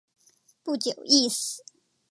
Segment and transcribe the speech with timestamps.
[0.63, 1.63] 不久亦死。